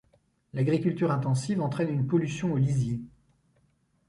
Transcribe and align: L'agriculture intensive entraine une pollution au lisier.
L'agriculture 0.53 1.11
intensive 1.11 1.61
entraine 1.61 1.93
une 1.93 2.07
pollution 2.07 2.53
au 2.53 2.57
lisier. 2.57 3.01